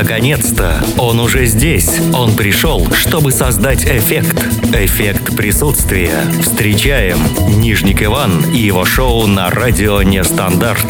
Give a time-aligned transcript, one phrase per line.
[0.00, 0.80] Наконец-то!
[0.96, 1.90] Он уже здесь.
[2.14, 4.36] Он пришел, чтобы создать эффект.
[4.72, 6.20] Эффект присутствия.
[6.40, 7.18] Встречаем
[7.60, 10.86] Нижник Иван и его шоу на радио Нестандарт.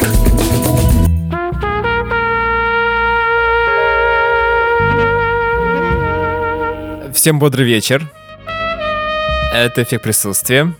[7.15, 8.07] Всем бодрый вечер.
[9.51, 10.71] Это эффект присутствия.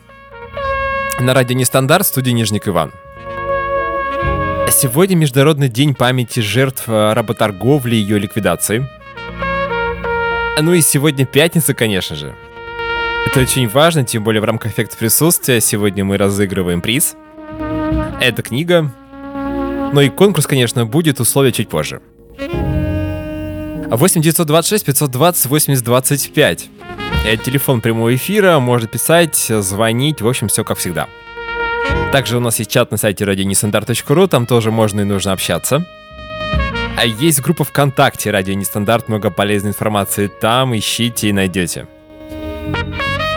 [1.19, 2.93] На радио Нестандарт, студии Нижник Иван.
[4.71, 8.87] Сегодня Международный день памяти жертв э, работорговли и ее ликвидации.
[10.61, 12.35] Ну и сегодня пятница, конечно же.
[13.25, 15.59] Это очень важно, тем более в рамках эффекта присутствия.
[15.59, 17.15] Сегодня мы разыгрываем приз.
[18.21, 18.91] Это книга.
[19.91, 22.01] Но и конкурс, конечно, будет, условия чуть позже.
[22.37, 26.69] 8 926 520 80 25.
[27.25, 31.07] Это телефон прямого эфира, можно писать, звонить, в общем, все как всегда.
[32.11, 35.85] Также у нас есть чат на сайте radionestandarт.ru, там тоже можно и нужно общаться.
[36.97, 41.87] А есть группа ВКонтакте «Радио Нестандарт», много полезной информации там, ищите и найдете.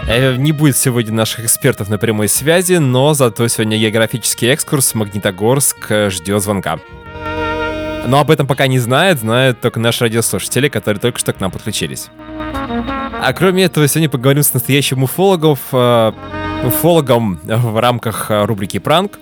[0.09, 5.93] Э, не будет сегодня наших экспертов на прямой связи, но зато сегодня географический экскурс Магнитогорск
[6.09, 6.81] ждет звонка.
[8.07, 11.51] Но об этом пока не знают, знают только наши радиослушатели, которые только что к нам
[11.51, 12.09] подключились.
[13.25, 16.13] А кроме этого, сегодня поговорим с настоящим уфологом, э,
[16.65, 19.19] уфологом в рамках э, рубрики «Пранк».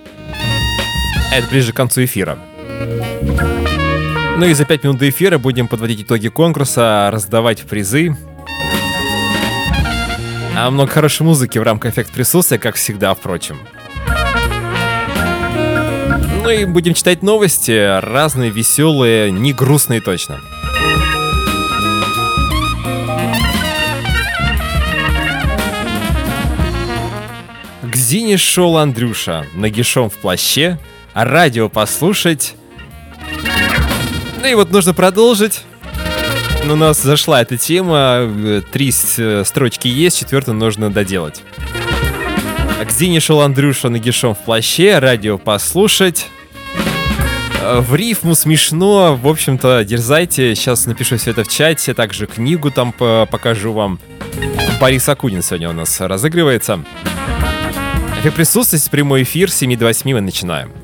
[1.33, 2.39] Это ближе к концу эфира.
[4.37, 8.17] Ну и за пять минут до эфира будем подводить итоги конкурса, раздавать призы.
[10.57, 13.59] А много хорошей музыки в рамках эффект присутствия, как всегда, впрочем.
[16.43, 20.41] Ну и будем читать новости, разные, веселые, не грустные точно.
[28.11, 30.81] К Зине шел Андрюша, нагишом в плаще,
[31.13, 32.57] а радио послушать.
[34.41, 35.63] Ну и вот нужно продолжить.
[36.65, 38.29] Ну, у нас зашла эта тема,
[38.73, 41.43] три строчки есть, четвертую нужно доделать.
[42.85, 46.27] К Зине шел Андрюша нагишом в плаще, радио послушать.
[47.63, 50.57] В рифму смешно, в общем-то, дерзайте.
[50.57, 54.01] Сейчас напишу все это в чате, также книгу там покажу вам.
[54.81, 56.85] Борис Акунин сегодня у нас разыгрывается.
[58.21, 60.80] Эффект присутствовать, прямой эфир, с 7 до 8 мы начинаем.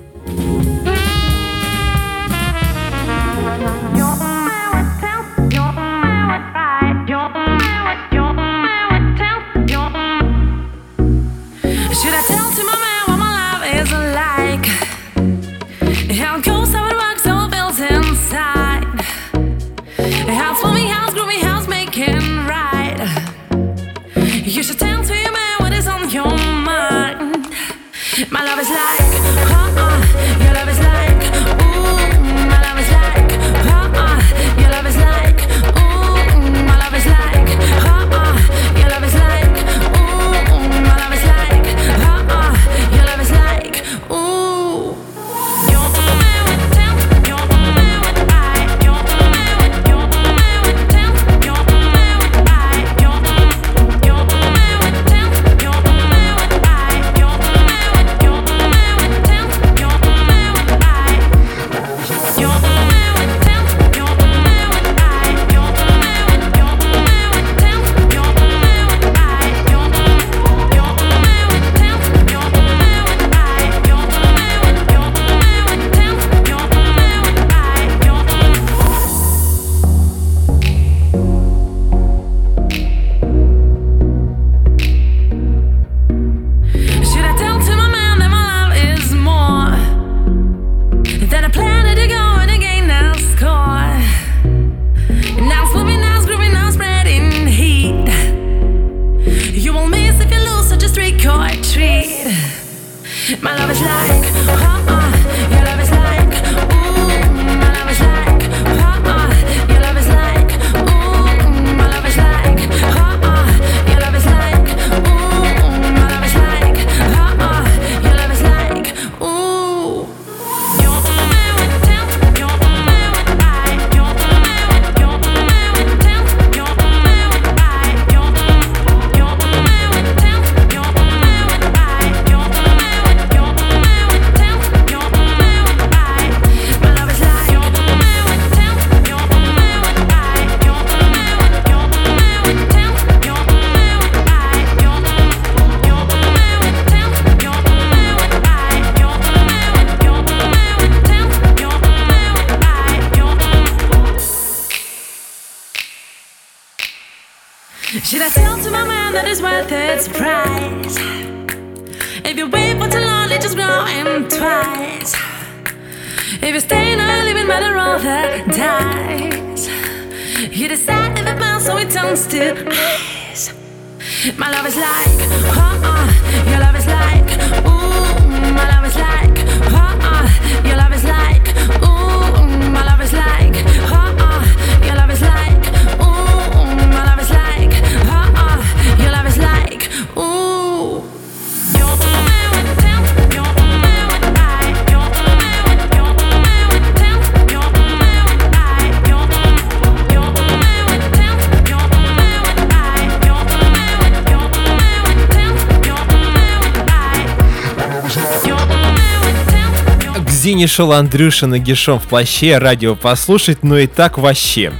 [210.57, 214.73] Зине шел Андрюша нагишом в плаще, радио послушать, но и так вообще.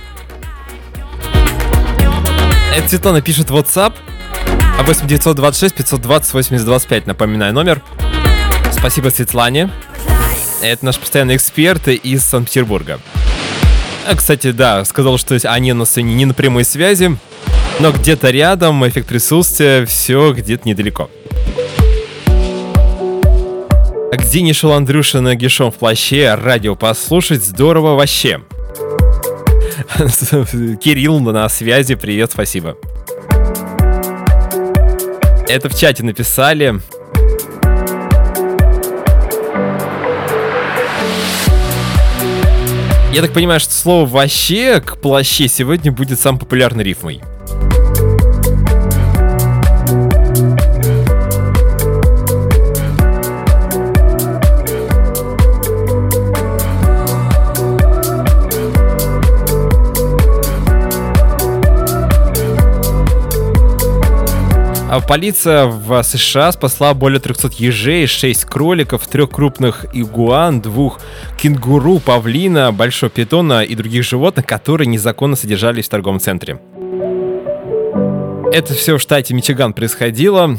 [2.75, 3.93] Это Светлана пишет в WhatsApp.
[4.87, 7.83] 8 926 520 80 25, напоминаю номер.
[8.73, 9.71] Спасибо Светлане.
[10.63, 12.99] Это наш постоянный эксперт из Санкт-Петербурга.
[14.11, 17.19] А, Кстати, да, сказал, что они у нас не на прямой связи,
[17.81, 21.11] но где-то рядом, эффект присутствия, все где-то недалеко.
[24.13, 28.41] А Где не шел Андрюша нагишом в плаще, радио послушать, здорово вообще.
[30.81, 32.77] Кирилл на связи, привет, спасибо.
[35.49, 36.81] Это в чате написали.
[43.13, 47.23] Я так понимаю, что слово «вообще» к плаще сегодня будет самой популярной рифмой.
[65.01, 71.01] Полиция в США спасла более 300 ежей, 6 кроликов, 3 крупных игуан, двух
[71.37, 76.59] кенгуру, павлина, большого питона и других животных, которые незаконно содержались в торговом центре.
[78.53, 80.57] Это все в штате Мичиган происходило.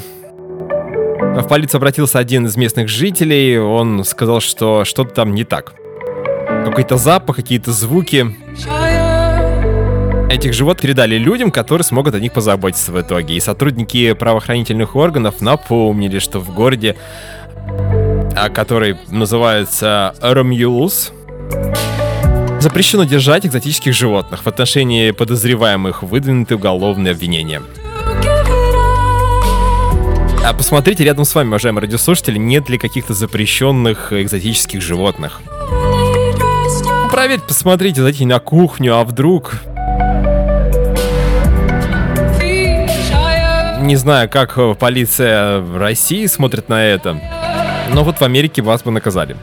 [1.20, 3.60] В полицию обратился один из местных жителей.
[3.60, 5.74] Он сказал, что что-то там не так.
[6.66, 8.36] Какой-то запах, какие-то звуки.
[10.38, 13.36] Этих животных передали людям, которые смогут о них позаботиться в итоге.
[13.36, 16.96] И сотрудники правоохранительных органов напомнили, что в городе,
[18.36, 21.12] а, который называется Ромюлс,
[22.60, 24.44] запрещено держать экзотических животных.
[24.44, 27.64] В отношении подозреваемых выдвинуты уголовные обвинения.
[30.46, 35.42] А посмотрите рядом с вами, уважаемые радиослушатели, нет ли каких-то запрещенных экзотических животных.
[37.10, 39.64] Проверьте, посмотрите, зайдите на кухню, а вдруг...
[43.88, 47.18] Не знаю, как э, полиция России смотрит на это,
[47.94, 49.38] но вот в Америке вас бы наказали.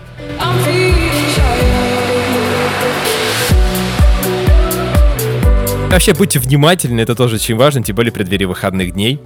[5.88, 9.18] Вообще, будьте внимательны, это тоже очень важно, тем более в преддверии выходных дней.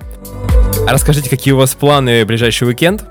[0.87, 3.03] Расскажите, какие у вас планы в ближайший уикенд?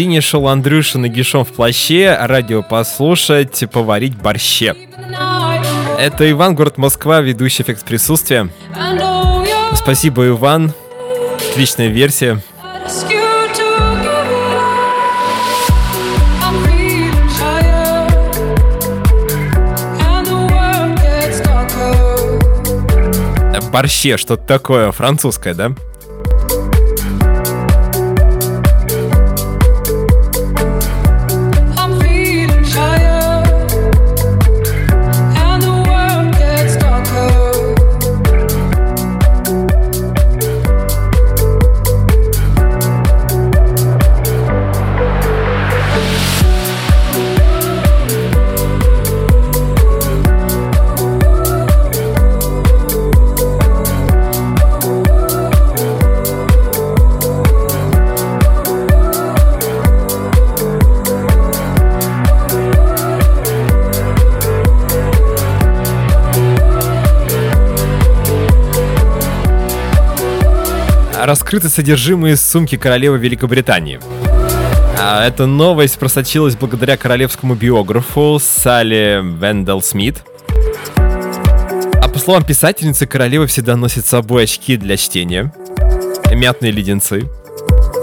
[0.00, 4.74] К Зине шел Андрюша нагишом в плаще, радио послушать, поварить борще.
[5.98, 8.48] Это Иван, город Москва, ведущий эффект присутствия.
[9.74, 10.72] Спасибо, Иван.
[11.50, 12.42] Отличная версия.
[23.70, 25.72] Борще, что-то такое французское, да?
[71.26, 74.00] Раскрыто содержимое сумки королевы Великобритании.
[74.98, 80.22] А Эта новость просочилась благодаря королевскому биографу Салли Вендел Смит.
[80.96, 85.52] А по словам писательницы, королева всегда носит с собой очки для чтения,
[86.30, 87.30] мятные леденцы,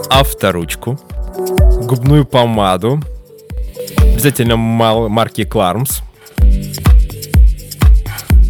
[0.09, 0.99] авторучку,
[1.83, 3.01] губную помаду,
[3.99, 6.01] обязательно марки Клармс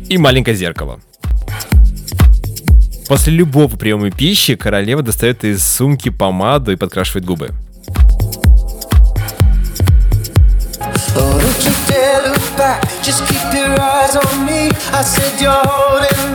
[0.09, 0.99] и маленькое зеркало.
[3.07, 7.51] После любого приема пищи королева достает из сумки помаду и подкрашивает губы.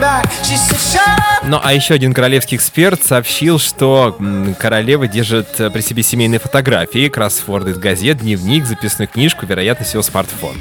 [0.05, 0.33] Up.
[1.45, 4.17] Ну, а еще один королевский эксперт сообщил, что
[4.59, 10.01] королева держит э, при себе семейные фотографии, кроссворды из газет, дневник, записную книжку, вероятно всего
[10.01, 10.55] смартфон.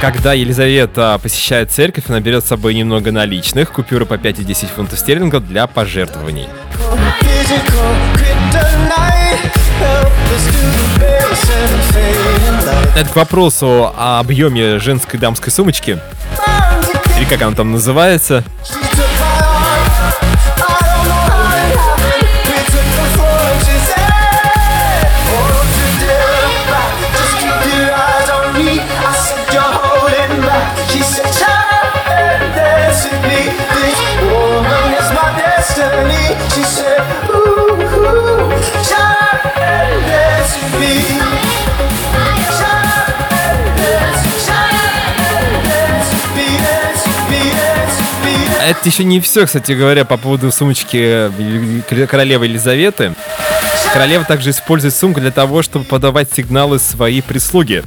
[0.00, 4.68] Когда Елизавета посещает церковь, она берет с собой немного наличных, купюры по 5 и 10
[4.68, 6.48] фунтов стерлингов для пожертвований.
[12.96, 15.98] Это к вопросу о объеме женской дамской сумочки,
[17.18, 18.44] или как она там называется.
[48.80, 53.14] Это еще не все, кстати говоря, по поводу сумочки э, королевы Елизаветы.
[53.92, 57.82] Королева также использует сумку для того, чтобы подавать сигналы своей прислуги.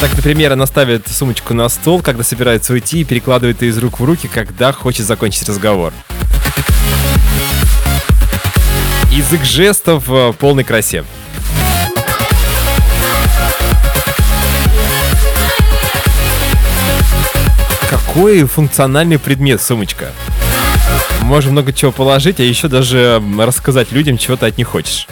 [0.00, 4.00] Так, например, она ставит сумочку на стол, когда собирается уйти, и перекладывает ее из рук
[4.00, 5.92] в руки, когда хочет закончить разговор.
[9.10, 11.04] Язык жестов э, в полной красе.
[18.14, 20.12] Какой функциональный предмет сумочка?
[21.22, 25.06] Можно много чего положить, а еще даже рассказать людям, чего ты от них хочешь.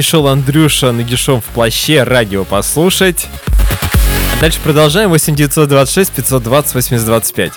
[0.00, 3.26] А где не шел Андрюша нагишом в плаще, радио послушать.
[4.34, 5.10] А дальше продолжаем.
[5.10, 7.52] 8926 520 8025.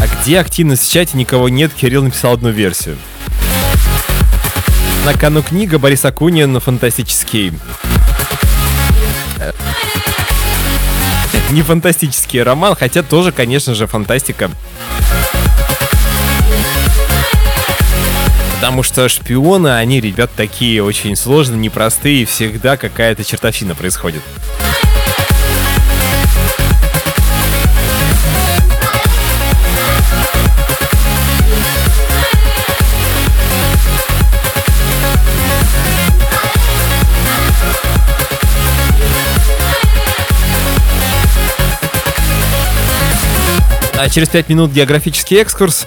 [0.00, 2.96] А где активность в чате, никого нет, Кирилл написал одну версию.
[5.04, 7.52] На кону книга Борис Акунин фантастический.
[9.38, 9.52] Э,
[11.50, 14.50] Не фантастический роман, хотя тоже, конечно же, фантастика.
[18.66, 24.22] Потому что шпионы, они, ребят, такие очень сложные, непростые, всегда какая-то чертовщина происходит.
[43.96, 45.86] А через 5 минут географический экскурс.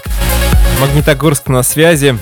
[0.80, 2.18] Магнитогорск на связи.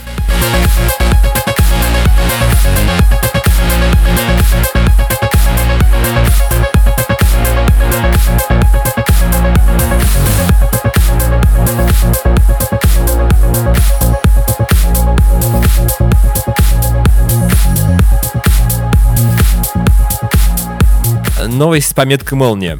[21.58, 22.80] Новость с пометкой «Молния».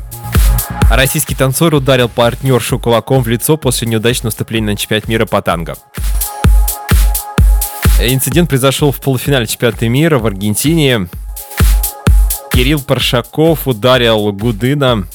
[0.92, 5.76] Российский танцор ударил партнершу кулаком в лицо после неудачного выступления на чемпионате мира по танго.
[8.00, 11.08] Инцидент произошел в полуфинале чемпионата мира в Аргентине.
[12.52, 15.08] Кирилл Паршаков ударил Гудына.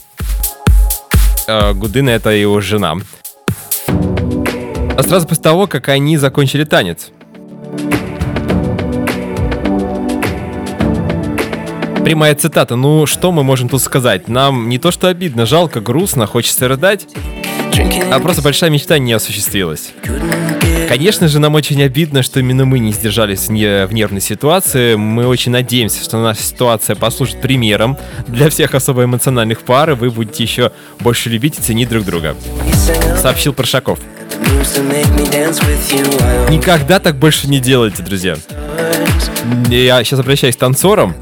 [1.47, 2.97] Э, Гудына это его жена.
[3.87, 7.12] А сразу после того, как они закончили танец.
[12.04, 12.76] Прямая цитата.
[12.76, 14.28] Ну, что мы можем тут сказать?
[14.28, 17.06] Нам не то что обидно, жалко, грустно, хочется рыдать,
[18.11, 19.92] а просто большая мечта не осуществилась.
[20.88, 24.97] Конечно же, нам очень обидно, что именно мы не сдержались в нервной ситуации.
[24.97, 30.11] Мы очень надеемся, что наша ситуация послужит примером для всех особо эмоциональных пар, и вы
[30.11, 32.37] будете еще больше любить и ценить друг друга.
[33.21, 34.00] Сообщил Паршаков.
[36.50, 38.37] Никогда так больше не делайте, друзья.
[39.68, 41.14] Я сейчас обращаюсь к танцорам,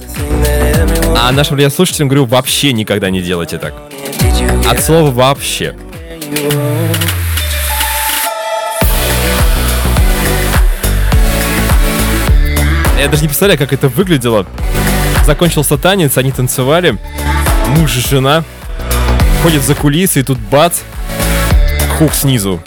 [1.23, 3.75] а нашим радиослушателям говорю, вообще никогда не делайте так.
[4.69, 5.77] От слова вообще.
[12.99, 14.47] Я даже не представляю, как это выглядело.
[15.27, 16.97] Закончился танец, они танцевали.
[17.69, 18.43] Муж и жена
[19.43, 20.79] ходят за кулисы, и тут бац,
[21.99, 22.63] хук снизу.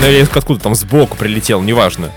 [0.00, 2.10] Ну или откуда там сбоку прилетел, неважно.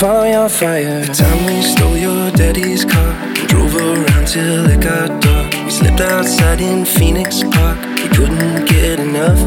[0.00, 1.04] You your fire?
[1.04, 5.52] The time we stole your daddy's car, We drove around till it got dark.
[5.64, 7.78] We slept outside in Phoenix Park.
[8.02, 9.38] We couldn't get enough.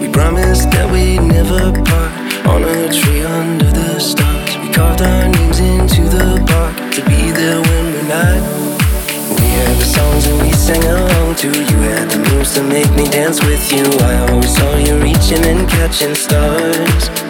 [0.00, 2.12] We promised that we'd never part
[2.46, 4.56] on a tree under the stars.
[4.62, 8.40] We carved our names into the bark to be there when we're not.
[9.34, 11.48] We had the songs and we sang along to.
[11.48, 13.84] You had the moves to make me dance with you.
[14.06, 17.25] I always saw you reaching and catching stars.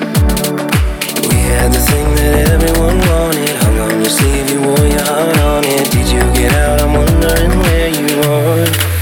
[1.56, 3.56] Had the thing that everyone wanted.
[3.62, 5.90] Hung on your sleeve, you wore your heart on it.
[5.90, 6.82] Did you get out?
[6.82, 8.95] I'm wondering where you are.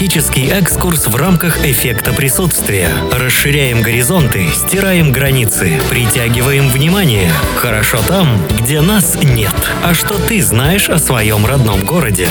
[0.00, 2.88] Географический экскурс в рамках эффекта присутствия.
[3.12, 7.30] Расширяем горизонты, стираем границы, притягиваем внимание.
[7.56, 9.52] Хорошо там, где нас нет.
[9.84, 12.30] А что ты знаешь о своем родном городе?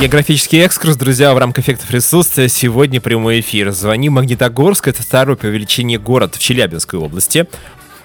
[0.00, 2.48] Географический экскурс, друзья, в рамках эффекта присутствия.
[2.48, 3.70] Сегодня прямой эфир.
[3.70, 4.88] Звони Магнитогорск.
[4.88, 7.46] Это второй по величине город в Челябинской области.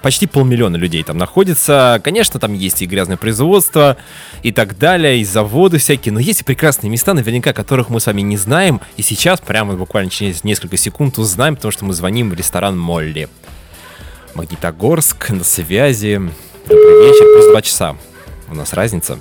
[0.02, 2.02] Почти полмиллиона людей там находится.
[2.04, 3.98] Конечно, там есть и грязное производство,
[4.42, 6.12] и так далее, и заводы всякие.
[6.12, 8.82] Но есть и прекрасные места, наверняка, которых мы с вами не знаем.
[8.98, 13.30] И сейчас, прямо буквально через несколько секунд, узнаем, потому что мы звоним в ресторан Молли.
[14.34, 16.22] Магнитогорск, на связи.
[16.68, 17.96] Добрый вечер, плюс два часа.
[18.50, 19.20] У нас разница.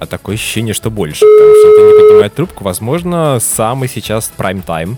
[0.00, 2.64] А такое ощущение, что больше, потому что никто не поднимает трубку.
[2.64, 4.96] Возможно, самый сейчас прайм-тайм.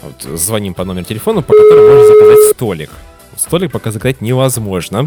[0.00, 2.90] Вот звоним по номеру телефона, по которому можно заказать столик.
[3.36, 5.06] Столик пока заказать невозможно,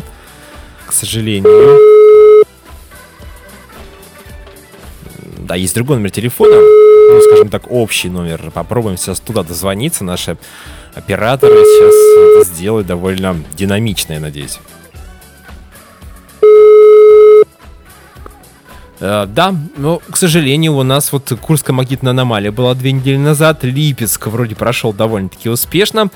[0.85, 1.95] к сожалению.
[5.39, 8.51] Да, есть другой номер телефона, ну, скажем так, общий номер.
[8.53, 10.03] Попробуем сейчас туда дозвониться.
[10.03, 10.37] Наши
[10.93, 14.59] операторы сейчас это сделают довольно динамично, я надеюсь.
[18.99, 23.63] Да, но, к сожалению, у нас вот Курская магнитная аномалия была две недели назад.
[23.63, 26.09] Липецк вроде прошел довольно-таки успешно.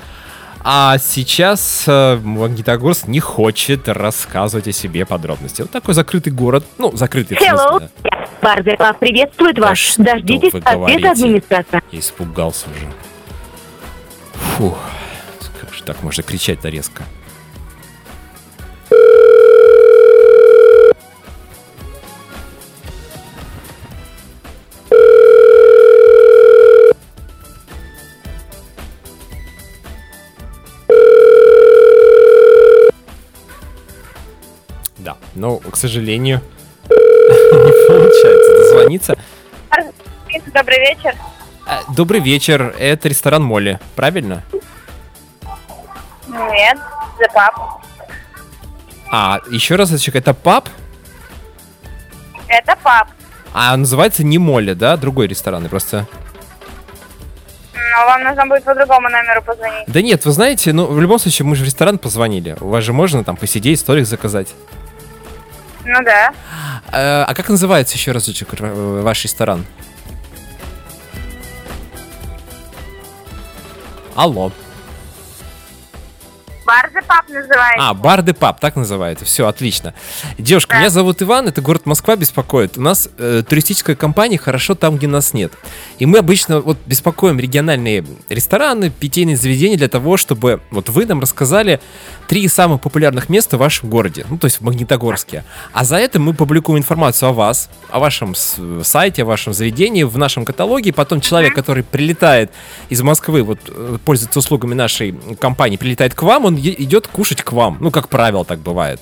[0.62, 5.62] А сейчас э, Магнитогорск не хочет рассказывать о себе подробности.
[5.62, 6.66] Вот такой закрытый город.
[6.76, 7.88] Ну, закрытый Hello.
[8.42, 9.94] Бардаков приветствует вас.
[9.96, 11.82] Дождитесь ответа администрации.
[11.90, 12.86] Я испугался уже.
[14.56, 14.78] Фух,
[15.60, 17.04] как же так можно кричать-то резко?
[35.40, 36.42] Но, к сожалению,
[36.88, 39.16] не получается дозвониться.
[40.52, 41.14] Добрый вечер.
[41.66, 44.44] А, Добрый вечер, это ресторан Молли, правильно?
[46.28, 46.78] Нет,
[47.18, 47.82] за пап.
[49.10, 50.68] А, еще разочек, это паб?
[52.46, 53.08] Это пап.
[53.52, 54.96] А называется не Молли, да?
[54.96, 56.06] Другой ресторан, просто...
[57.72, 59.84] Но вам нужно будет по другому номеру позвонить.
[59.88, 62.56] Да нет, вы знаете, ну, в любом случае, мы же в ресторан позвонили.
[62.60, 64.48] У вас же можно там посидеть, столик заказать.
[65.92, 66.32] Ну да.
[66.92, 69.66] Э, А как называется еще разочек э, ваш ресторан?
[74.14, 74.52] Алло.
[76.70, 77.88] Бар за пап называется.
[77.88, 79.24] А, бар де паб, так называется.
[79.24, 79.92] Все, отлично.
[80.38, 82.78] Девушка, меня зовут Иван, это город Москва беспокоит.
[82.78, 85.52] У нас э, туристическая компания хорошо там, где нас нет.
[85.98, 91.18] И мы обычно вот беспокоим региональные рестораны, питейные заведения для того, чтобы вот вы нам
[91.20, 91.80] рассказали
[92.28, 95.42] три самых популярных места в вашем городе, ну то есть в Магнитогорске.
[95.72, 98.36] А за это мы публикуем информацию о вас, о вашем
[98.84, 100.90] сайте, о вашем заведении в нашем каталоге.
[100.90, 102.52] И потом человек, который прилетает
[102.90, 107.52] из Москвы, вот э, пользуется услугами нашей компании, прилетает к вам, он идет кушать к
[107.52, 107.78] вам.
[107.80, 109.00] Ну, как правило, так бывает.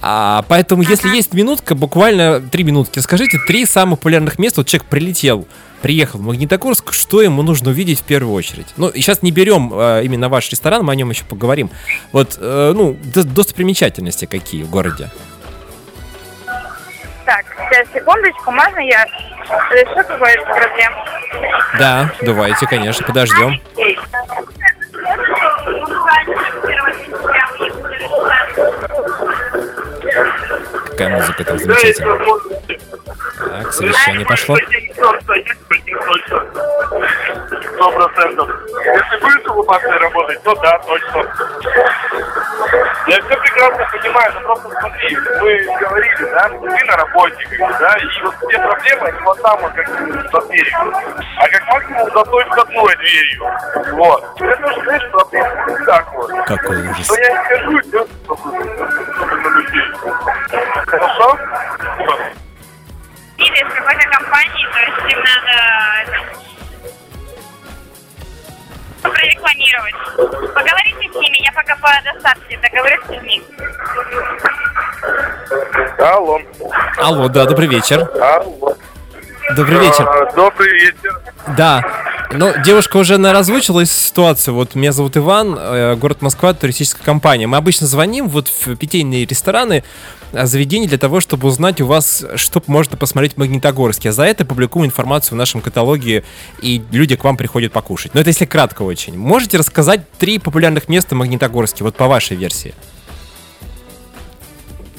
[0.00, 4.60] А, поэтому, если есть минутка, буквально три минутки, скажите три самых популярных места.
[4.60, 5.46] Вот человек прилетел,
[5.82, 8.66] приехал в Магнитогорск, что ему нужно увидеть в первую очередь?
[8.76, 11.70] Ну, сейчас не берем э, именно ваш ресторан, мы о нем еще поговорим.
[12.12, 15.10] Вот, э, ну, достопримечательности какие в городе?
[17.24, 19.06] Так, сейчас, секундочку, можно я
[19.70, 20.96] решу какую-то проблему?
[21.78, 23.60] Да, давайте, конечно, подождем.
[30.90, 32.18] Какая музыка там замечательная.
[33.38, 34.56] Так, совещание пошло.
[37.74, 38.48] Сто процентов.
[38.84, 41.24] Если будешь оккупация работать, то да, точно.
[43.06, 48.22] Я все прекрасно понимаю, но просто смотри, вы говорили, да, ты на работе, да, и
[48.22, 50.92] вот все проблемы, они вот там вот как за дверью.
[51.38, 53.44] А как максимум за той входной дверью.
[53.92, 54.40] Вот.
[54.40, 55.84] Это уже, знаешь, проблема.
[55.84, 56.30] Так вот.
[56.46, 57.08] Какой ужас.
[57.08, 58.06] Но я не скажу, людей.
[60.86, 61.38] Хорошо?
[63.44, 65.52] Или из какой-то компании, то есть им надо
[66.02, 66.18] это,
[69.02, 69.94] прорекламировать.
[70.54, 73.42] Поговорите с ними, я пока по доставке договорюсь с ними.
[76.00, 76.40] Алло.
[76.96, 78.08] Алло, да, добрый вечер.
[78.18, 78.76] Алло.
[79.50, 80.08] Добрый вечер.
[80.08, 81.20] А, Добрый вечер.
[81.56, 81.82] Да.
[82.32, 84.54] Ну, девушка уже наверное, озвучила ситуацию.
[84.54, 87.46] Вот меня зовут Иван, э, город Москва, туристическая компания.
[87.46, 89.84] Мы обычно звоним вот в питейные рестораны,
[90.32, 94.08] э, заведения для того, чтобы узнать у вас, что можно посмотреть в Магнитогорске.
[94.08, 96.24] А за это публикуем информацию в нашем каталоге,
[96.60, 98.14] и люди к вам приходят покушать.
[98.14, 99.16] Но это если кратко очень.
[99.16, 102.74] Можете рассказать три популярных места в Магнитогорске, вот по вашей версии?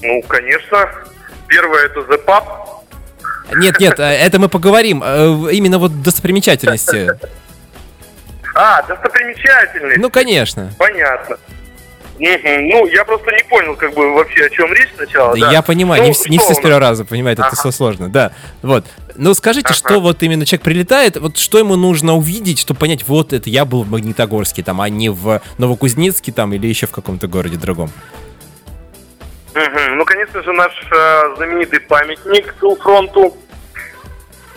[0.02, 0.90] Ну, конечно.
[1.48, 2.75] Первое это The Pub.
[3.54, 5.04] Нет, нет, э, это мы поговорим.
[5.06, 7.12] Э, Именно вот достопримечательности.
[8.56, 9.98] А, достопримечательный.
[9.98, 10.72] Ну, конечно.
[10.78, 11.38] Понятно.
[12.18, 15.34] Ну, я просто не понял, как бы вообще о чем речь сначала.
[15.38, 15.52] Да, да.
[15.52, 17.58] Я понимаю, Ну, не, не все с первого раза понимают, это Ага.
[17.58, 18.32] все сложно, да.
[18.62, 18.86] Вот.
[19.16, 19.76] Ну скажите, Ага.
[19.76, 23.66] что вот именно человек прилетает, вот что ему нужно увидеть, чтобы понять, вот это я
[23.66, 27.92] был в Магнитогорске, там, а не в Новокузнецке там или еще в каком-то городе другом.
[29.56, 33.38] Ну, конечно же, наш э, знаменитый памятник фронту.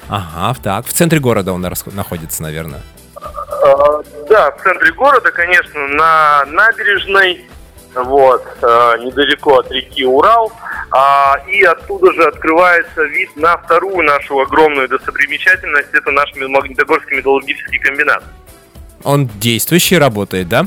[0.09, 0.87] Ага, так.
[0.87, 2.81] В центре города он находится, наверное.
[3.17, 7.49] Э, да, в центре города, конечно, на набережной,
[7.95, 8.67] вот, э,
[9.01, 10.53] недалеко от реки Урал.
[10.91, 15.93] А, и оттуда же открывается вид на вторую нашу огромную достопримечательность.
[15.93, 18.25] Это наш Магнитогорский металлургический комбинат.
[19.05, 20.67] Он действующий, работает, да?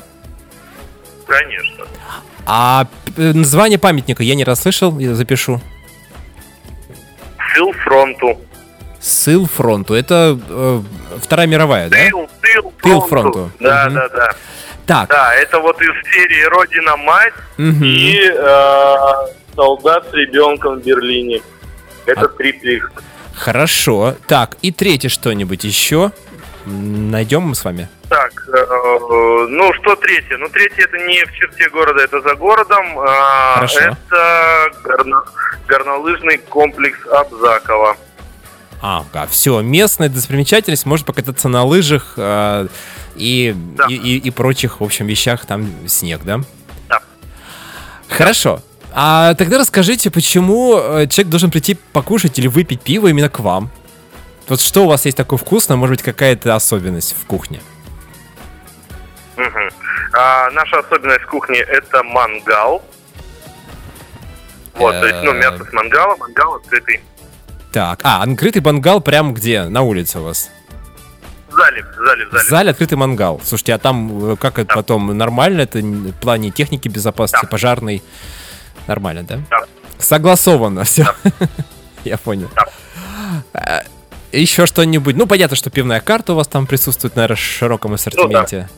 [1.28, 1.86] Конечно.
[2.46, 5.62] А п- название памятника я не расслышал, я запишу.
[7.56, 8.40] Тыл фронту.
[9.00, 9.94] Сыл фронту.
[9.94, 10.82] Это э,
[11.22, 11.98] Вторая мировая, да?
[11.98, 13.52] Тыл, тыл, Тыл фронту.
[13.60, 13.96] Да, Мгм.
[13.96, 14.32] да, да.
[14.86, 15.10] Так.
[15.10, 17.84] Да, это вот из серии Родина мать мгм.
[17.84, 18.96] и э,
[19.56, 21.42] солдат с ребенком в Берлине.
[22.06, 22.90] Это три плюс.
[23.34, 24.16] Хорошо.
[24.28, 26.12] Так, и третье что-нибудь еще?
[26.66, 27.88] Найдем мы с вами?
[28.10, 30.38] Так, э, ну что третье?
[30.38, 33.00] Ну третье это не в черте города, это за городом.
[33.00, 33.80] а, Хорошо.
[33.80, 35.24] Это горно-
[35.68, 37.98] горнолыжный комплекс Абзакова.
[38.84, 42.68] А, все, местная достопримечательность, может покататься на лыжах э,
[43.16, 43.86] и, Да.
[43.90, 46.40] и, и- и прочих, в общем, вещах, там снег, да?
[46.90, 47.00] Да.
[48.10, 48.62] Хорошо.
[48.94, 53.70] А тогда расскажите, почему э, человек должен прийти покушать или выпить пиво именно к вам?
[54.48, 57.62] Вот что у вас есть такое вкусное, может быть, какая-то особенность в кухне?
[60.14, 62.84] А, наша особенность кухни это мангал.
[64.76, 65.40] Вот, то есть, ну, Э.
[65.40, 67.02] мясо с мангала, мангал открытый.
[67.72, 69.64] Так, а, открытый мангал прям где?
[69.64, 70.50] На улице у вас?
[71.50, 72.50] В зале, в зале, в В зале.
[72.50, 73.42] зале открытый мангал.
[73.44, 74.76] Слушайте, а там э, как это Да.
[74.76, 75.18] потом?
[75.18, 77.50] Нормально это в плане техники безопасности, Да.
[77.52, 78.04] пожарной?
[78.88, 79.40] Нормально, да?
[79.50, 79.64] Да.
[80.00, 81.06] Согласовано, все.
[82.04, 82.50] Я понял.
[83.54, 83.84] Да.
[84.32, 85.16] Еще что-нибудь?
[85.16, 88.70] Ну, понятно, что пивная карта у вас там присутствует, наверное, в широком ассортименте.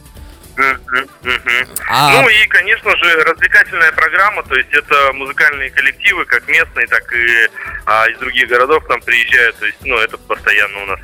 [0.55, 1.67] Мгм, мгм.
[1.89, 7.11] А- Ну и, конечно же, развлекательная программа, то есть это музыкальные коллективы, как местные, так
[7.11, 7.49] и
[7.85, 10.99] а, из других городов к нам приезжают, то есть, ну, это постоянно у нас.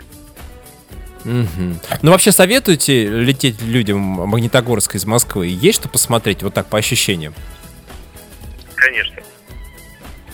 [1.25, 1.79] Мгм.
[2.03, 5.47] Ну, вообще советуете лететь людям Магнитогорск из Москвы?
[5.47, 7.33] Есть что посмотреть, вот так, по ощущениям?
[8.75, 9.15] Конечно.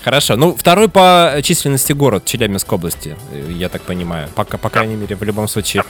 [0.05, 0.35] Хорошо.
[0.35, 4.29] Ну, второй по численности город Челябинской области, э, я так понимаю.
[4.35, 5.83] Пока, по крайней мере, в любом случае,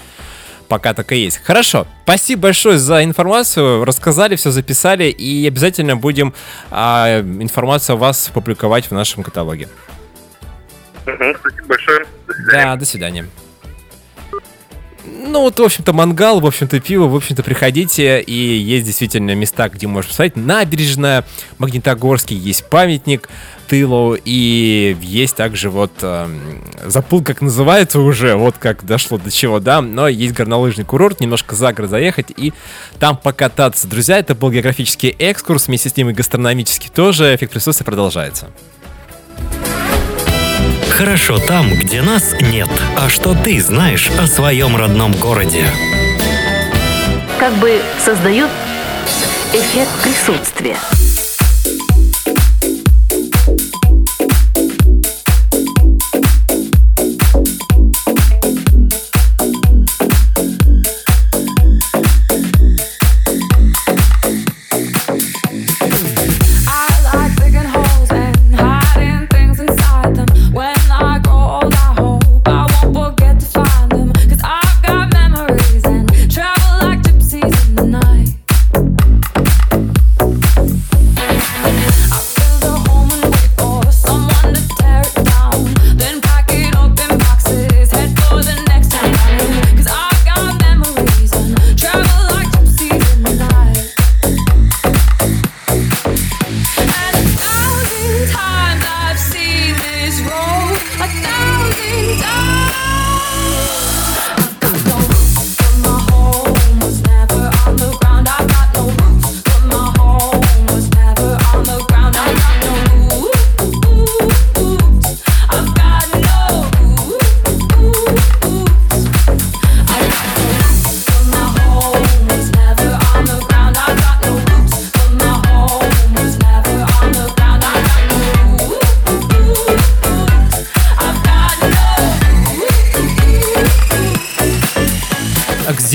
[0.69, 1.39] пока так и есть.
[1.43, 1.85] Хорошо.
[2.03, 3.83] Спасибо большое за информацию.
[3.83, 5.09] Рассказали, все записали.
[5.09, 6.33] И обязательно будем
[6.71, 9.67] а, информацию о вас публиковать в нашем каталоге.
[11.05, 12.05] Мгм, Спасибо большое.
[12.25, 12.63] До свидания.
[12.63, 13.25] Да, до свидания.
[15.27, 19.69] Ну, вот, в общем-то, мангал, в общем-то, пиво, в общем-то, приходите, и есть действительно места,
[19.69, 20.35] где можно посмотреть.
[20.35, 21.25] Набережная,
[21.57, 23.29] Магнитогорский, есть памятник
[23.67, 29.59] Тылу, и есть также вот, эм, забыл, как называется уже, вот как дошло до чего,
[29.59, 32.53] да, но есть горнолыжный курорт, немножко за город заехать и
[32.99, 33.87] там покататься.
[33.87, 38.49] Друзья, это был географический экскурс, вместе с ним и гастрономический тоже, эффект присутствия продолжается.
[40.95, 42.69] Хорошо там, где нас нет.
[42.95, 45.65] А что ты знаешь о своем родном городе?
[47.37, 48.49] Как бы создают
[49.51, 50.77] эффект присутствия.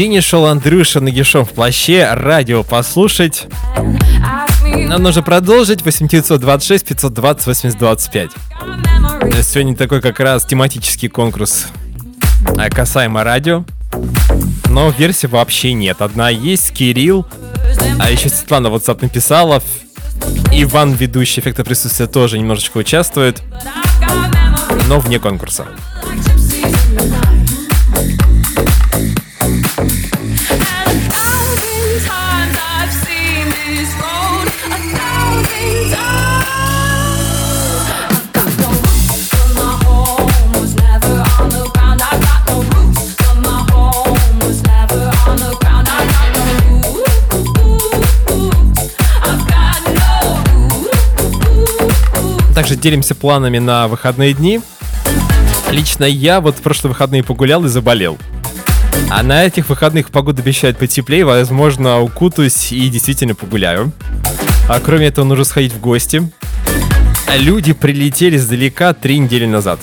[0.00, 3.48] А Где не шел Андрюша нагишом в плаще, радио послушать.
[4.64, 8.30] Нам нужно продолжить 8926 520 8025.
[8.30, 9.42] what memories.
[9.42, 11.66] Сегодня такой как раз тематический конкурс
[12.56, 13.66] а, касаемо радио.
[14.70, 16.00] Но версий вообще нет.
[16.00, 17.26] Одна есть, Кирилл,
[17.98, 19.62] а еще Светлана в WhatsApp написала.
[20.50, 23.42] Иван, ведущий эффекта присутствия, тоже немножечко участвует,
[24.88, 25.66] но вне конкурса.
[52.70, 54.60] Также делимся планами на выходные дни.
[55.70, 58.16] Лично я вот в прошлые выходные погулял и заболел.
[59.10, 63.90] А на этих выходных погода обещает потеплее, возможно, укутаюсь и действительно погуляю.
[64.68, 66.30] А кроме этого, нужно сходить в гости.
[67.36, 69.80] Люди прилетели издалека три недели назад.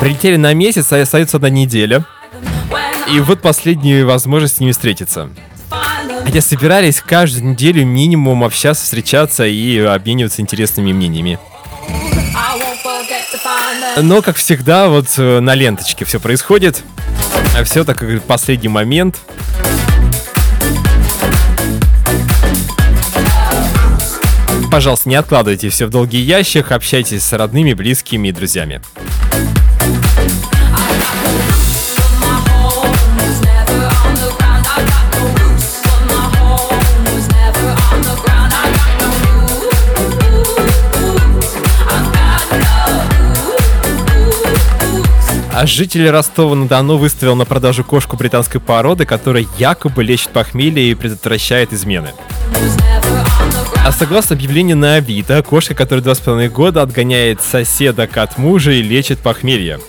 [0.00, 2.04] Прилетели на месяц, а остается одна неделя.
[3.10, 5.30] И вот последняя возможность с встретиться.
[6.28, 11.38] Хотя собирались каждую неделю минимум общаться, встречаться и обмениваться интересными мнениями.
[13.96, 16.82] Но, как всегда, вот э, на ленточке все происходит.
[17.56, 19.18] А все так как последний момент.
[24.70, 28.82] Пожалуйста, не откладывайте все в долгий ящик, общайтесь с родными, близкими и друзьями.
[45.60, 51.72] А житель Ростова-на-Дону выставил на продажу кошку британской породы, которая якобы лечит похмелье и предотвращает
[51.72, 52.12] измены.
[53.84, 58.70] А согласно объявлению на Авито, кошка, которая два с половиной года отгоняет соседа от мужа
[58.70, 59.80] и лечит похмелье.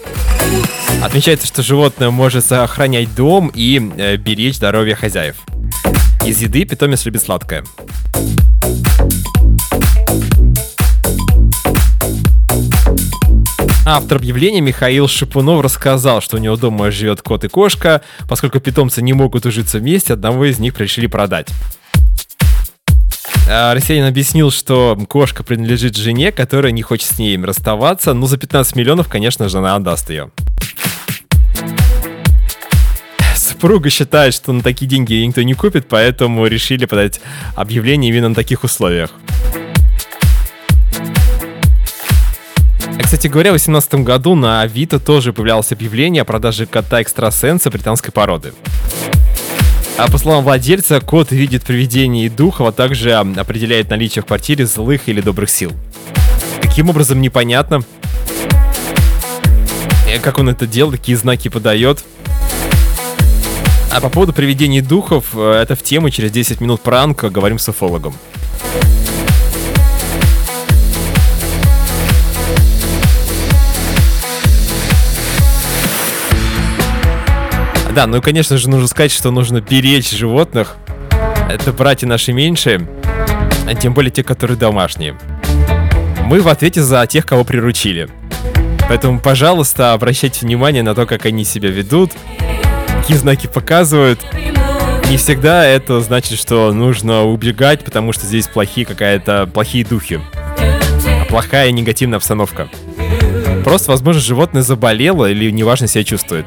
[1.03, 5.35] Отмечается, что животное может сохранять дом и э, беречь здоровье хозяев.
[6.25, 7.63] Из еды питомец любит сладкое.
[13.91, 18.03] Автор объявления Михаил Шипунов рассказал, что у него дома живет кот и кошка.
[18.27, 21.47] Поскольку питомцы не могут ужиться вместе, одного из них решили продать.
[23.49, 28.37] А, Россиянин объяснил, что кошка принадлежит жене, которая не хочет с ней расставаться, но за
[28.37, 30.29] 15 миллионов, конечно же, она отдаст ее.
[33.35, 37.21] Супруга считает, что на такие деньги никто не купит, поэтому решили подать
[37.55, 39.09] объявление именно на таких условиях.
[43.09, 48.53] Кстати говоря, в 2018 году на Авито тоже появлялось объявление о продаже кота-экстрасенса британской породы.
[49.97, 54.67] А по словам владельца, кот видит привидений и духов, а также определяет наличие в квартире
[54.67, 55.71] злых или добрых сил.
[56.61, 57.81] Каким образом, непонятно.
[60.07, 62.03] Э, Как он это делает, какие знаки подает.
[63.91, 67.67] А по поводу привидений духов, э, это в тему через 10 минут пранка, говорим с
[67.69, 68.13] уфологом.
[77.93, 80.75] Да, ну и, конечно же, нужно сказать, что нужно беречь животных.
[81.49, 82.87] Это братья наши меньшие,
[83.67, 85.17] а тем более те, которые домашние.
[86.25, 88.07] Мы в ответе за тех, кого приручили.
[88.87, 92.11] Поэтому, пожалуйста, обращайте внимание на то, как они себя ведут,
[93.01, 94.19] какие знаки показывают.
[95.09, 100.21] Не всегда это значит, что нужно убегать, потому что здесь плохие какая-то плохие духи.
[101.29, 102.69] Плохая негативная обстановка.
[103.63, 106.45] Просто, возможно, животное заболело или неважно себя чувствует.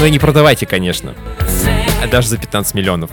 [0.00, 1.14] Ну и не продавайте, конечно.
[2.10, 3.10] Даже за 15 миллионов.